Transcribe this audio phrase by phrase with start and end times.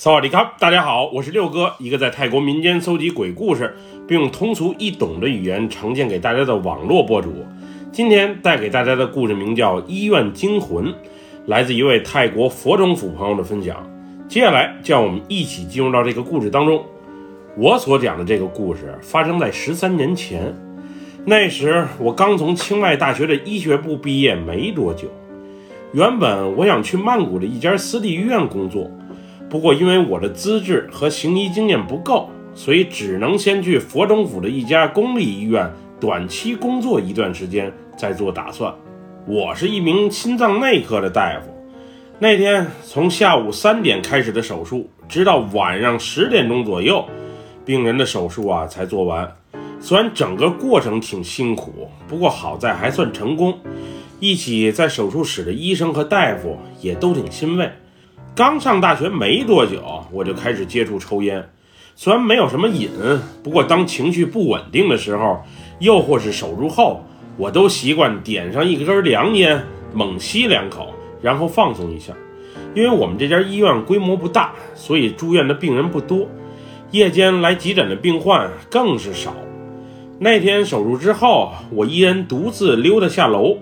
[0.00, 3.74] 萨瓦迪卡，大家好，我是六哥，一个在泰国民间搜集鬼故事，
[4.06, 7.44] 并用通俗易懂的语言呈现给大家的网络博主。
[7.90, 10.84] 今天带给大家的故事名叫《医院惊魂》，
[11.46, 13.84] 来自一位泰国佛中府朋友的分享。
[14.28, 16.80] 接下来，让我们一起进入到这个故事当中。
[17.56, 20.54] 我所讲的这个故事发生在十三年前，
[21.24, 25.08] 那时我刚从清迈大学的医学部毕业没多久。
[25.90, 28.88] 原本我想去曼谷的一家私立医院工作。
[29.50, 38.74] 不过，因为我的资质和行医经验不够，所以只能先去佛中府的一家公立医院短期工作一段时间，再做打算。
[39.26, 41.46] 我是一名心脏内科的大夫。
[42.18, 47.04] 那天从下午三点开始的手术，直到晚上十点钟左右，
[47.64, 49.32] 病人的手术啊才做完。
[49.80, 53.56] 虽然整个过程挺辛苦，不过好在还算成功。
[54.20, 57.70] 一起在手术室的医生和大夫也都挺欣慰。
[58.38, 61.44] 刚上大学没多久，我就开始接触抽烟。
[61.96, 62.88] 虽然没有什么瘾，
[63.42, 65.42] 不过当情绪不稳定的时候，
[65.80, 67.02] 又或是手术后，
[67.36, 69.60] 我都习惯点上一根凉烟，
[69.92, 72.12] 猛吸两口，然后放松一下。
[72.76, 76.28] 因为我们这家医院规模不大，所以住院的病人不多，
[76.92, 79.34] 夜间来急诊的病患更是少。
[80.20, 83.56] 那天手术之后，我一人独自溜达下楼，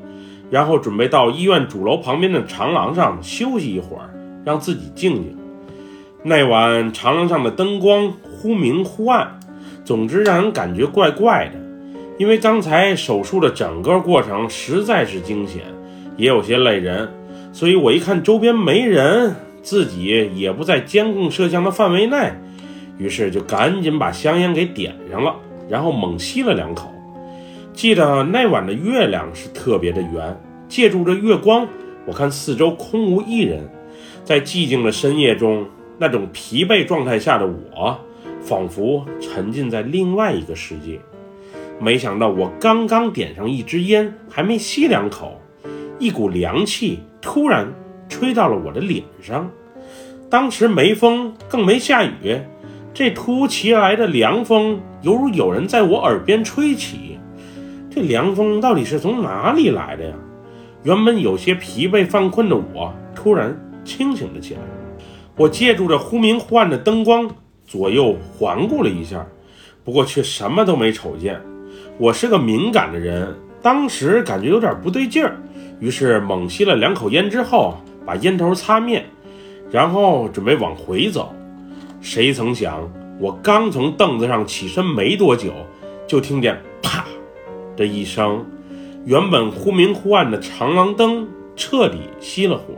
[0.50, 4.10] 然后准备到医院主楼旁边的长廊上休息一会儿。
[4.46, 5.36] 让自己静静。
[6.22, 9.40] 那晚长廊上的灯光忽明忽暗，
[9.84, 11.54] 总之让人感觉怪怪的。
[12.16, 15.62] 因为刚才手术的整个过程实在是惊险，
[16.16, 17.08] 也有些累人，
[17.52, 22.32] 所以我一看周边没人，自己也不在监控摄像的范围内，
[22.98, 25.34] 于是就赶紧把香烟给点上了，
[25.68, 26.94] 然后猛吸了两口。
[27.74, 31.66] 记得那晚的月亮是特别的圆，借助着月光，
[32.06, 33.68] 我看四周空无一人。
[34.26, 35.64] 在寂静的深夜中，
[35.98, 37.96] 那种疲惫状态下的我，
[38.40, 40.98] 仿佛沉浸在另外一个世界。
[41.78, 45.40] 没想到，我刚刚点上一支烟，还没吸两口，
[46.00, 47.72] 一股凉气突然
[48.08, 49.48] 吹到了我的脸上。
[50.28, 52.40] 当时没风，更没下雨，
[52.92, 57.16] 这突如其来的凉风，犹如有人在我耳边吹起。
[57.88, 60.16] 这凉风到底是从哪里来的呀？
[60.82, 63.56] 原本有些疲惫犯困的我，突然。
[63.86, 64.60] 清醒了起来，
[65.36, 67.30] 我借助着忽明忽暗的灯光，
[67.64, 69.24] 左右环顾了一下，
[69.84, 71.40] 不过却什么都没瞅见。
[71.96, 75.36] 我是个敏感的人，当时感觉有点不对劲儿，
[75.78, 79.06] 于是猛吸了两口烟之后，把烟头擦灭，
[79.70, 81.32] 然后准备往回走。
[82.00, 85.52] 谁曾想，我刚从凳子上起身没多久，
[86.06, 87.04] 就听见啪
[87.76, 88.44] 的一声，
[89.04, 91.26] 原本忽明忽暗的长廊灯
[91.56, 92.74] 彻底熄了火。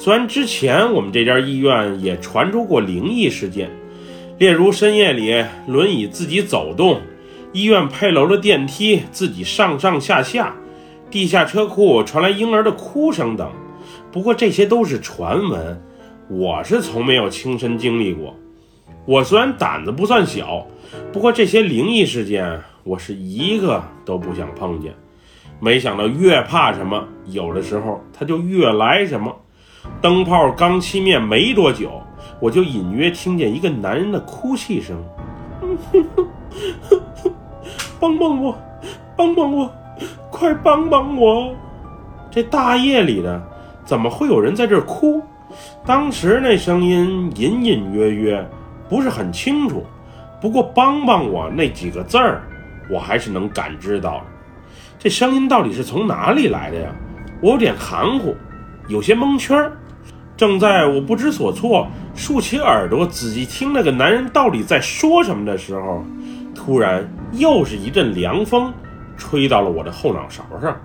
[0.00, 3.68] 虽然之前我们这家医院也传出过灵异事件，
[4.38, 7.02] 例如深夜里轮椅自己走动，
[7.52, 10.54] 医院配楼的电梯自己上上下下，
[11.10, 13.52] 地下车库传来婴儿的哭声等，
[14.10, 15.78] 不过这些都是传闻，
[16.30, 18.34] 我是从没有亲身经历过。
[19.04, 20.66] 我虽然胆子不算小，
[21.12, 24.94] 不过这些灵异事件我是一个都不想碰见。
[25.60, 29.36] 没想到越怕什么，有的时候它就越来什么。
[30.00, 32.00] 灯泡刚熄灭没多久，
[32.38, 34.96] 我就隐约听见一个男人的哭泣声
[38.00, 38.56] ：“帮帮我，
[39.16, 39.70] 帮帮我，
[40.30, 41.54] 快帮帮我！”
[42.30, 43.42] 这大夜里的，
[43.84, 45.22] 怎么会有人在这儿哭？
[45.84, 48.48] 当时那声音隐隐约约，
[48.88, 49.84] 不是很清楚。
[50.40, 52.42] 不过“帮帮我”那几个字儿，
[52.88, 54.22] 我还是能感知到。
[54.98, 56.90] 这声音到底是从哪里来的呀？
[57.42, 58.34] 我有点含糊。
[58.88, 59.70] 有些蒙圈，
[60.36, 66.02] 正在我不知所措、竖起耳朵仔细听那个男人到底在说什么的时候，
[66.54, 68.72] 突然又是一阵凉风，
[69.16, 70.76] 吹到了我的后脑勺上。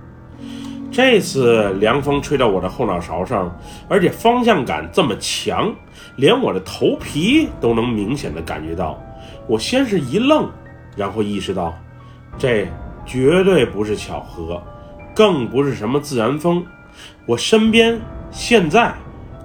[0.91, 3.53] 这次凉风吹到我的后脑勺上，
[3.89, 5.73] 而且方向感这么强，
[6.16, 8.97] 连我的头皮都能明显的感觉到。
[9.46, 10.49] 我先是一愣，
[10.96, 11.73] 然后意识到，
[12.37, 12.66] 这
[13.05, 14.61] 绝对不是巧合，
[15.14, 16.66] 更不是什么自然风。
[17.25, 17.99] 我身边
[18.31, 18.93] 现在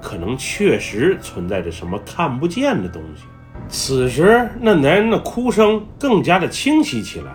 [0.03, 3.25] 可能确实存在着什么看不见的东西。
[3.69, 7.33] 此时，那男人的哭声更加的清晰起来。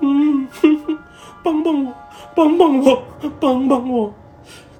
[0.00, 0.98] 嗯哼哼，
[1.42, 1.94] 帮帮我，
[2.34, 3.02] 帮帮我，
[3.40, 4.12] 帮帮我！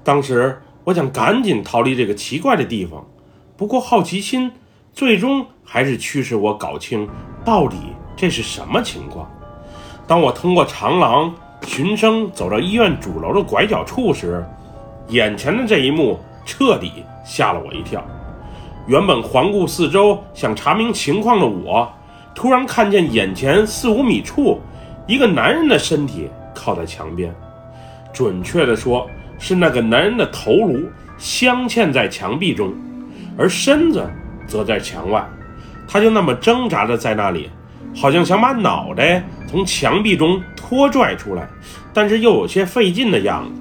[0.05, 3.07] 当时我想赶紧逃离这个奇怪的地方，
[3.57, 4.51] 不过好奇心
[4.93, 7.09] 最终还是驱使我搞清
[7.45, 7.77] 到底
[8.17, 9.31] 这是什么情况。
[10.07, 11.35] 当我通过长廊。
[11.67, 14.45] 循声走到医院主楼的拐角处时，
[15.09, 18.05] 眼前的这一幕彻底吓了我一跳。
[18.87, 21.89] 原本环顾四周想查明情况的我，
[22.35, 24.59] 突然看见眼前四五米处，
[25.07, 27.33] 一个男人的身体靠在墙边，
[28.13, 29.09] 准确的说，
[29.39, 30.83] 是那个男人的头颅
[31.19, 32.73] 镶嵌在墙壁中，
[33.39, 34.09] 而身子
[34.47, 35.25] 则在墙外。
[35.87, 37.51] 他就那么挣扎着在那里，
[37.95, 41.49] 好像想把脑袋从墙壁中拖拽出来，
[41.93, 43.61] 但是又有些费劲的样子。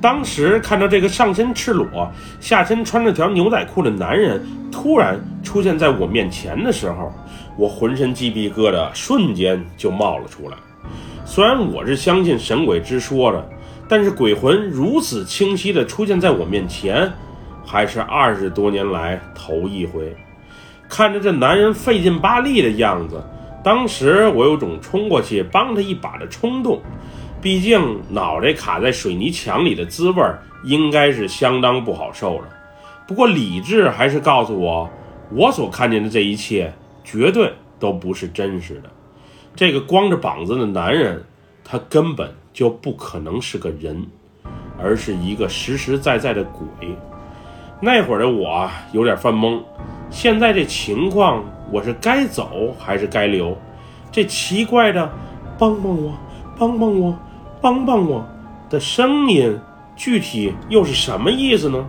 [0.00, 4.40] 当时看到这个上身赤裸、下身穿着条牛仔裤的男人
[4.70, 7.12] 突然出现在我面前的时候，
[7.56, 10.56] 我浑身鸡皮疙瘩瞬间就冒了出来。
[11.24, 13.48] 虽然我是相信神鬼之说的，
[13.88, 17.10] 但是鬼魂如此清晰地出现在我面前，
[17.64, 20.14] 还是二十多年来头一回。
[20.88, 23.20] 看着这男人费劲巴力的样子，
[23.66, 26.80] 当时我有种冲过去帮他一把的冲动。
[27.42, 30.22] 毕竟脑袋卡在水泥墙里的滋味
[30.62, 32.48] 应该是相当不好受了。
[33.08, 34.88] 不过理智还是告诉我，
[35.32, 36.72] 我所看见的这一切
[37.02, 38.82] 绝对都不是真实的。
[39.56, 41.24] 这个光着膀子的男人，
[41.64, 44.06] 他根本就不可能是个人，
[44.80, 46.96] 而是一个实实在在的鬼。
[47.80, 49.60] 那会儿的我有点犯懵。
[50.08, 53.56] 现在这情况，我是该走还是该留？
[54.10, 55.10] 这奇怪的
[55.58, 56.14] “帮帮我，
[56.58, 57.18] 帮帮我，
[57.60, 58.24] 帮帮我”
[58.70, 59.58] 的声音，
[59.94, 61.86] 具体又是什么意思呢？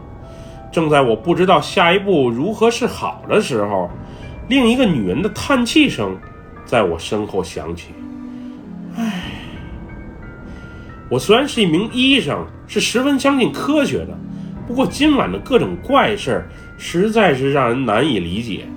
[0.72, 3.90] 正在我不知道下一步如何是好的时候，
[4.50, 6.18] 另一个女人的叹气声
[6.66, 7.94] 在我身后响起。
[8.98, 9.32] 唉，
[11.10, 14.18] 我虽然是一名医生，是十分相信科学的，
[14.68, 16.50] 不过今晚的各种怪事儿。
[16.80, 18.68] 实在是让人难以理解。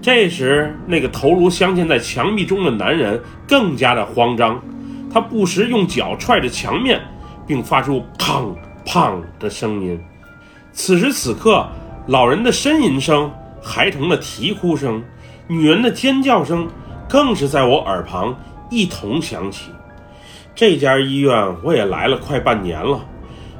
[0.00, 4.58] 这时，那个头颅镶嵌在墙壁中的男人更加的慌张，
[5.12, 6.98] 他不时用脚踹着墙面，
[7.46, 8.54] 并发出“砰
[8.86, 10.00] 砰”的声音。
[10.72, 11.68] 此时此刻，
[12.06, 13.30] 老人的呻吟声、
[13.62, 15.02] 孩童的啼哭声、
[15.46, 16.66] 女人的尖叫声，
[17.06, 18.34] 更是在我耳旁
[18.70, 19.70] 一同响起。
[20.54, 23.04] 这家医院我也来了快半年了。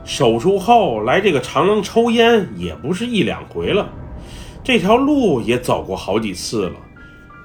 [0.05, 3.89] 手术后来这个长廊抽烟也不是一两回了，
[4.62, 6.77] 这条路也走过好几次了，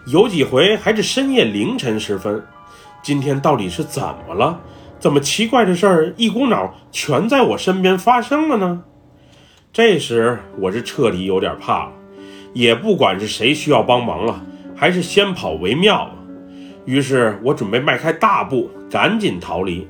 [0.07, 2.43] 有几回还是深夜凌晨时分。
[3.01, 4.59] 今天到底是怎么了？
[4.99, 8.83] 怎么奇怪的事儿一股脑全在我身边发生了呢？
[9.71, 11.91] 这时我是彻底有点怕了，
[12.53, 14.43] 也不管是谁需要帮忙了，
[14.75, 16.11] 还是先跑为妙了。
[16.83, 19.87] 于是我准备迈开大步，赶紧逃离。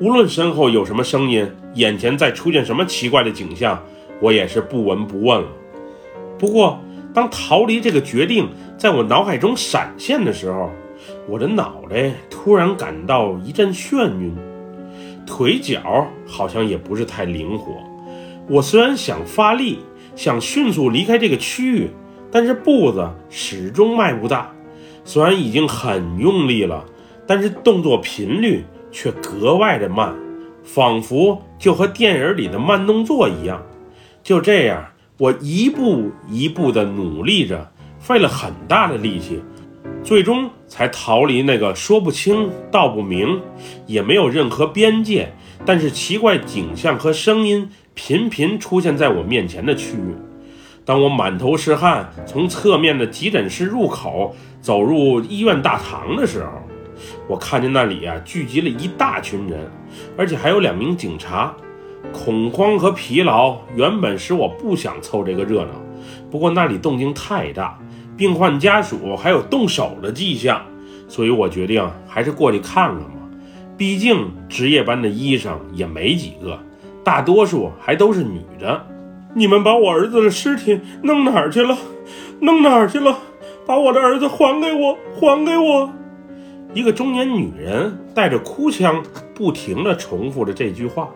[0.00, 3.82] 无论身后有什么声音，眼前再出现什么奇怪的景象，
[4.20, 5.48] 我也是不闻不问了。
[6.38, 6.78] 不过，
[7.12, 10.70] 当逃离这个决定在我脑海中闪现的时候，
[11.28, 14.36] 我的脑袋突然感到一阵眩晕，
[15.26, 17.72] 腿脚好像也不是太灵活。
[18.48, 19.80] 我虽然想发力，
[20.14, 21.90] 想迅速离开这个区域，
[22.30, 24.52] 但是步子始终迈不大。
[25.04, 26.84] 虽然已经很用力了，
[27.26, 28.64] 但是动作频率。
[28.90, 30.14] 却格外的慢，
[30.62, 33.62] 仿佛就和电影里的慢动作一样。
[34.22, 34.84] 就这样，
[35.18, 39.40] 我一步一步地努力着，费了很大的力气，
[40.02, 43.40] 最终才逃离那个说不清道不明，
[43.86, 45.32] 也没有任何边界，
[45.64, 50.14] 但是奇怪景象和声音频频出现在我面前的区域。
[50.84, 56.50] 当我满头是汗从侧面的急诊室入口走入医院大堂的时候，
[57.28, 59.70] 我看见那里啊聚集了一大群人，
[60.16, 61.54] 而且还有两名警察。
[62.12, 65.72] 恐慌和疲劳原本使我不想凑这个热闹，
[66.30, 67.78] 不过那里动静太大，
[68.16, 70.62] 病患家属还有动手的迹象，
[71.06, 73.10] 所以我决定还是过去看看吧。
[73.76, 76.58] 毕竟值夜班的医生也没几个，
[77.04, 78.86] 大多数还都是女的。
[79.34, 81.76] 你们把我儿子的尸体弄哪儿去了？
[82.40, 83.18] 弄哪儿去了？
[83.66, 84.96] 把我的儿子还给我！
[85.20, 85.92] 还给我！
[86.74, 89.02] 一个中年女人带着哭腔，
[89.34, 91.08] 不停地重复着这句话：“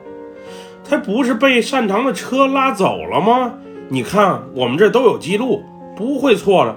[0.82, 3.54] 他不是被擅长的车拉走了吗？
[3.88, 5.62] 你看，我们这都有记录，
[5.94, 6.74] 不会错的。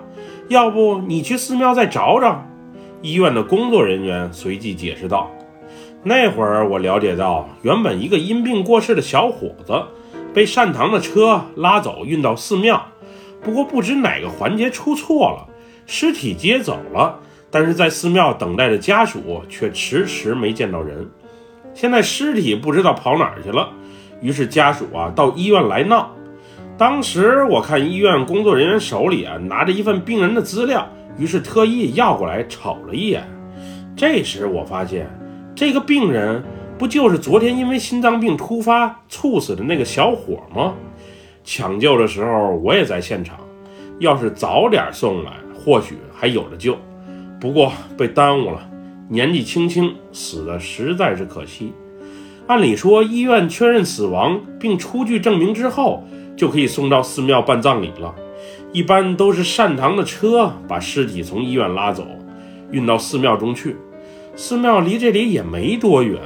[0.49, 2.45] 要不你去寺庙再找找。”
[3.01, 5.31] 医院的工作人员随即解释道
[6.03, 9.81] ：“那会儿我了解到，原本一个因病过世的小伙子
[10.33, 12.85] 被善堂的车拉走，运到寺庙。
[13.41, 15.47] 不过不知哪个环节出错了，
[15.85, 17.19] 尸体接走了。”
[17.55, 21.09] 但是在寺庙等待的家属却迟迟没见到人，
[21.73, 23.69] 现在尸体不知道跑哪儿去了。
[24.19, 26.11] 于是家属啊到医院来闹。
[26.77, 30.85] 当时我看医院工作人员手里啊拿着一份病人的资料，
[31.17, 33.25] 于是特意要过来瞅了一眼。
[33.95, 35.07] 这时我发现，
[35.55, 36.43] 这个病人
[36.77, 40.73] 不就是昨天因为心脏病突发猝死的那个小伙吗？
[41.45, 43.37] 抢救的时候我也在现场。
[43.99, 46.77] 要是早点送来，或许还有的救。
[47.39, 48.69] 不过被耽误了，
[49.09, 51.73] 年纪轻轻死的实在是可惜。
[52.47, 56.03] 按理说，医院确认死亡并出具证明之后，
[56.35, 58.13] 就可以送到寺庙办葬礼了。
[58.71, 62.05] 一般都是善堂的车把尸体从医院拉走，
[62.71, 63.75] 运到寺庙中去。
[64.35, 66.19] 寺庙离这里也没多远，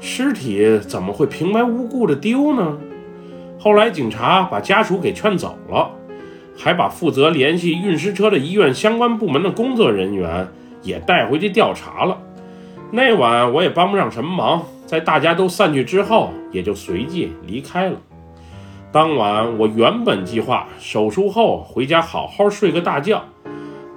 [0.00, 2.78] 尸体怎么会平白无故的丢呢？
[3.58, 5.90] 后来警察把家属给劝走了，
[6.58, 10.48] 还把负责联系运尸车的医院相关部门的工作人员
[10.82, 12.18] 也带回去调查了。
[12.90, 14.62] 那晚我也帮不上什么忙。
[14.84, 18.00] 在大家都散去之后，也就随即离开了。
[18.90, 23.22] 当晚，我原本计划手术后回家好好睡个大觉。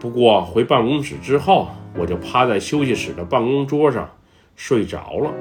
[0.01, 4.09] 不过回办公室之后，我就趴在休息室的办公桌上
[4.57, 5.31] 睡着了。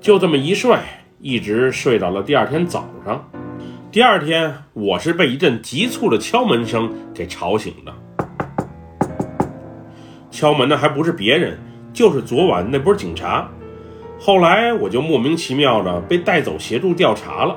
[0.00, 0.76] 就这么一睡，
[1.20, 3.24] 一直睡到了第二天早上。
[3.92, 7.92] 第二天，我是被一阵急促的敲门声给吵醒的。
[10.30, 11.58] 敲门的还不是别人，
[11.92, 13.48] 就是昨晚那波警察。
[14.16, 17.56] 后来我就莫名其妙的被带走协助调查了，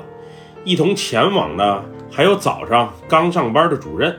[0.64, 4.18] 一同前往的还有早上刚上班的主任。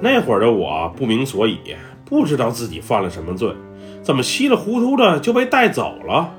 [0.00, 1.58] 那会儿的我不明所以，
[2.06, 3.52] 不知道自己犯了什么罪，
[4.02, 6.32] 怎么稀里糊涂的就被带走了。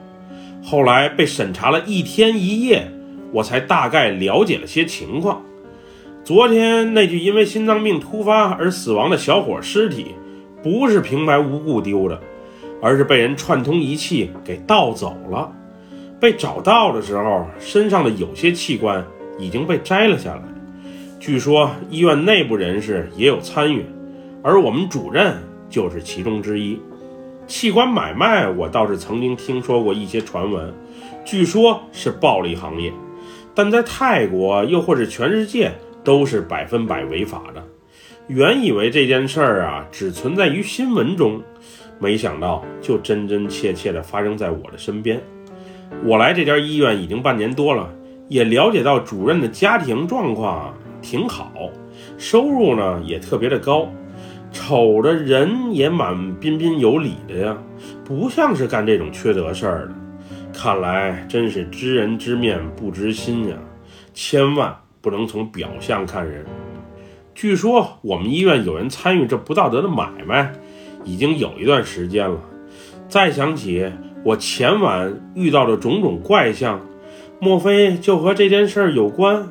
[0.63, 2.91] 后来被审查了一天一夜，
[3.31, 5.41] 我才大概了解了些情况。
[6.23, 10.07] 昨天那具因为心脏病突发而死亡的小伙尸体，
[10.61, 12.19] 不是平白无故丢的。
[12.79, 15.51] 而是被人串通一气给盗走了。
[16.19, 19.03] 被找到的时候，身上的有些器官
[19.39, 20.43] 已经被摘了下来。
[21.19, 23.83] 据说医院内部人士也有参与，
[24.43, 25.37] 而我们主任
[25.71, 26.79] 就是其中之一。
[27.47, 30.71] 器官买卖，我倒是曾经听说过一些传闻，
[31.25, 32.93] 据说是暴利行业，
[33.57, 35.71] 但在泰国又或者全世界
[36.03, 37.63] 都是百分百违法的。
[38.27, 41.41] 原以为这件事儿啊，只存在于新闻中。
[41.97, 45.19] 没想到，就真真切切地发生在我的身边。
[46.05, 47.91] 我来这家医院已经半年多了，
[48.27, 50.71] 也了解到主任的家庭状况
[51.01, 51.51] 挺好，
[52.19, 53.89] 收入呢也特别的高，
[54.51, 57.57] 瞅着人也蛮彬彬有礼的呀，
[58.05, 59.95] 不像是干这种缺德事儿的。
[60.57, 63.55] 看来真是知人知面不知心呀，
[64.15, 66.43] 千万不能从表象看人。
[67.35, 70.51] 据说我们医院有人参与这不道德的买卖。
[71.05, 72.37] 已经有一段时间了，
[73.07, 73.89] 再想起
[74.25, 76.81] 我前晚遇到的种种怪象，
[77.39, 79.47] 莫非就和这件事儿有关？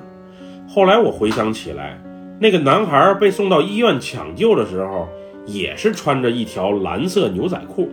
[0.68, 1.98] 后来我回想起来，
[2.40, 5.08] 那个男孩被送到医院抢救的时候，
[5.46, 7.90] 也是穿着一条蓝色牛仔裤。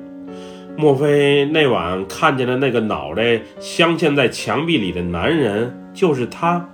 [0.76, 6.68] 莫非那晚看见的那个脑袋镶嵌在墙壁里的男人就是他？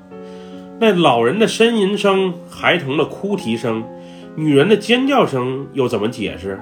[0.79, 3.83] 那老人的呻吟声、孩童的哭啼声、
[4.35, 6.59] 女人的尖叫声，又怎么解释？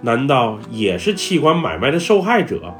[0.00, 2.74] 难道也是器官买卖的受害者？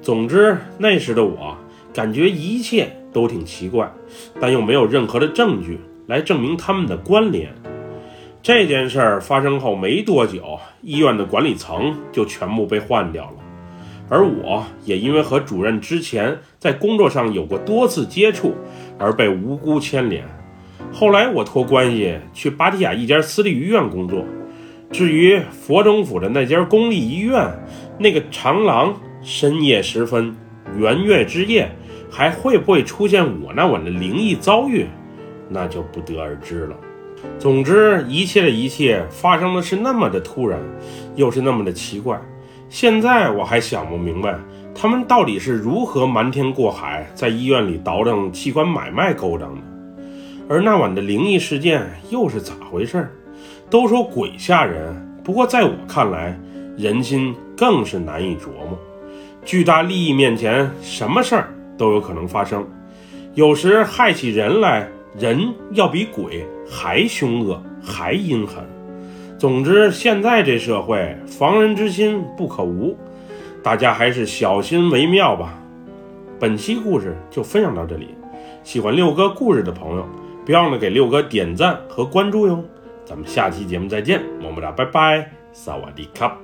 [0.00, 1.54] 总之，那时的我
[1.92, 3.92] 感觉一切都挺奇怪，
[4.40, 7.52] 但又没有任何的证据来证明他们的关联。
[8.44, 13.36] 这件事儿发生后没多久，医院的管理层就全部被换掉了，
[14.10, 18.54] 而我也因为和主任之前在工作上有过多次接触，
[18.98, 20.22] 而被无辜牵连。
[20.92, 24.22] 后来我托关系去芭提雅一家私立医院工作。
[24.92, 27.50] 至于佛州府的那家公立医院，
[27.98, 30.36] 那个长廊深夜时分，
[30.76, 31.70] 圆月之夜，
[32.10, 34.84] 还会不会出现我那晚的灵异遭遇，
[35.48, 36.76] 那就不得而知了。
[37.38, 40.58] 总之，一切的一切发生的是那么的突然，
[41.14, 42.20] 又是那么的奇怪。
[42.68, 44.34] 现在我还想不明白，
[44.74, 49.60] 他们到底是如何瞒天过海，在医院里倒腾器官买卖勾当的。
[50.48, 53.08] 而那晚的灵异事件又是咋回事？
[53.70, 56.38] 都说鬼吓人，不过在我看来，
[56.76, 58.78] 人心更是难以琢磨。
[59.44, 62.66] 巨大利益面前，什么事儿都有可能发生。
[63.34, 68.64] 有时害起人来，人要比鬼还凶恶，还阴狠。
[69.38, 72.96] 总之，现在这社会，防人之心不可无，
[73.62, 75.58] 大家还是小心为妙吧。
[76.40, 78.08] 本期故事就分享到这里，
[78.62, 80.06] 喜欢六哥故事的朋友，
[80.44, 82.64] 别忘了给六哥点赞和关注哟。
[83.04, 86.43] 咱们下期节目再见，么么哒，拜拜，萨瓦迪卡。